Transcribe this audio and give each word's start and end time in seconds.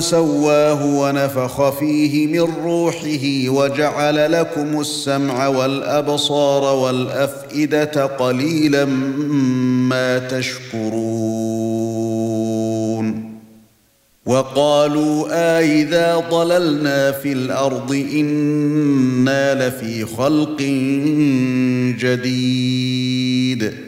سواه 0.00 0.84
ونفخ 0.86 1.78
فيه 1.78 2.26
من 2.26 2.54
روحه 2.64 3.48
وجعل 3.48 4.32
لكم 4.32 4.80
السمع 4.80 5.46
والأبصار 5.48 6.76
والأفئدة 6.76 8.06
قليلا 8.06 8.84
ما 8.84 10.18
تشكرون. 10.18 11.68
وقالوا 14.26 15.26
آئذا 15.58 16.24
ضللنا 16.30 17.12
في 17.12 17.32
الأرض 17.32 17.92
إنا 17.92 19.68
لفي 19.68 20.04
خلق 20.04 20.62
جديد. 22.00 23.87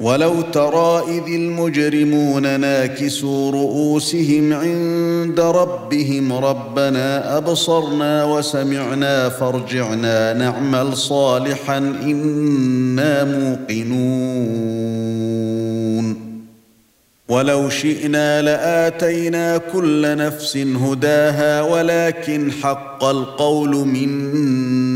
ولو 0.00 0.40
ترى 0.42 1.02
اذ 1.08 1.34
المجرمون 1.34 2.60
ناكسوا 2.60 3.50
رؤوسهم 3.50 4.52
عند 4.52 5.40
ربهم 5.40 6.32
ربنا 6.32 7.36
ابصرنا 7.36 8.24
وسمعنا 8.24 9.28
فارجعنا 9.28 10.32
نعمل 10.32 10.96
صالحا 10.96 11.78
أنا 11.78 13.24
موقنون 13.24 14.66
ولو 17.28 17.68
شئنا 17.70 18.42
لاتينا 18.42 19.58
كل 19.58 20.16
نفس 20.16 20.56
هداها 20.56 21.62
ولكن 21.62 22.52
حق 22.52 23.04
القول 23.04 23.70
مني 23.70 24.95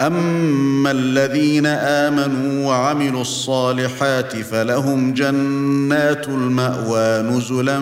اما 0.00 0.90
الذين 0.90 1.66
امنوا 1.66 2.66
وعملوا 2.66 3.20
الصالحات 3.20 4.36
فلهم 4.36 5.14
جنات 5.14 6.28
الماوى 6.28 7.22
نزلا 7.22 7.78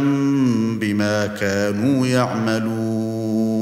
بما 0.81 1.27
كانوا 1.27 2.07
يعملون 2.07 3.57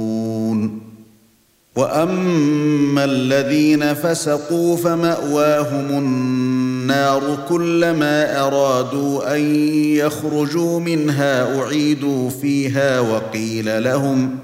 واما 1.76 3.04
الذين 3.04 3.94
فسقوا 3.94 4.76
فماواهم 4.76 5.88
النار 5.90 7.38
كلما 7.48 8.46
ارادوا 8.46 9.36
ان 9.36 9.40
يخرجوا 9.96 10.80
منها 10.80 11.60
اعيدوا 11.60 12.30
فيها 12.30 13.00
وقيل 13.00 13.84
لهم 13.84 14.43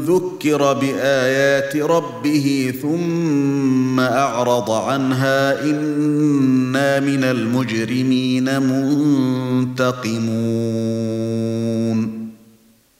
ذكر 0.00 0.72
بآيات 0.72 1.76
ربه 1.76 2.74
ثم 2.82 4.00
أعرض 4.00 4.70
عنها 4.70 5.62
إنا 5.62 7.00
من 7.00 7.24
المجرمين 7.24 8.62
منتقمون. 8.62 10.24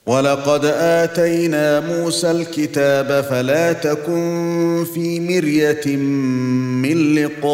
ولقد 0.06 0.64
آتينا 0.64 1.80
موسى 1.80 2.30
الكتاب 2.30 3.24
فلا 3.30 3.72
تكن 3.72 4.86
في 4.94 5.20
مرية 5.20 5.96
من 5.96 7.14
لقائه 7.14 7.50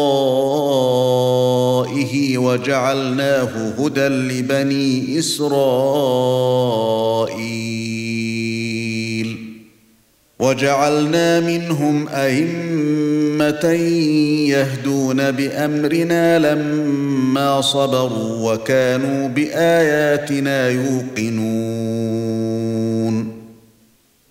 وجعلناه 2.37 3.73
هدى 3.79 4.07
لبني 4.07 5.19
إسرائيل. 5.19 5.51
وجعلنا 10.41 11.39
منهم 11.39 12.07
أئمة 12.07 13.65
يهدون 14.49 15.31
بأمرنا 15.31 16.39
لما 16.39 17.61
صبروا 17.61 18.53
وكانوا 18.53 19.27
بآياتنا 19.27 20.69
يوقنون. 20.69 22.21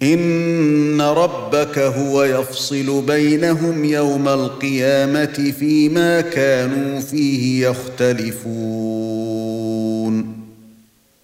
إن 0.02 1.00
ربك 1.00 1.78
هو 1.78 2.24
يفصل 2.24 3.02
بينهم 3.06 3.84
يوم 3.84 4.28
القيامة 4.28 5.52
فيما 5.60 6.20
كانوا 6.20 7.00
فيه 7.00 7.68
يختلفون. 7.68 8.80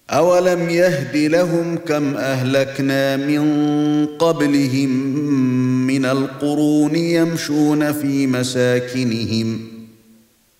اولم 0.09 0.69
يهد 0.69 1.17
لهم 1.17 1.77
كم 1.77 2.15
اهلكنا 2.17 3.17
من 3.17 4.05
قبلهم 4.19 4.89
من 5.87 6.05
القرون 6.05 6.95
يمشون 6.95 7.91
في 7.91 8.27
مساكنهم 8.27 9.59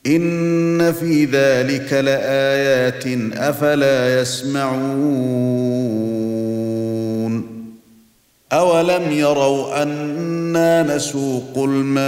ان 0.08 0.94
في 0.94 1.26
ذلك 1.26 1.94
لايات 1.94 3.04
افلا 3.38 4.22
يسمعون 4.22 5.58
اولم 8.54 9.12
يروا 9.12 9.84
أنا 9.84 10.96
نسوق 10.96 11.58
الماء 11.58 12.08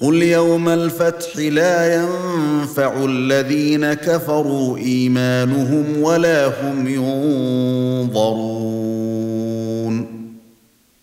قل 0.00 0.22
يوم 0.22 0.68
الفتح 0.68 1.36
لا 1.38 1.94
ينفع 1.94 3.04
الذين 3.04 3.94
كفروا 3.94 4.78
ايمانهم 4.78 6.02
ولا 6.02 6.46
هم 6.46 6.88
ينظرون 6.88 8.46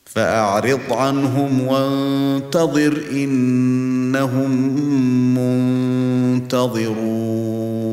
فاعرض 0.05 0.79
عنهم 0.91 1.67
وانتظر 1.67 3.01
انهم 3.11 4.51
منتظرون 6.37 7.92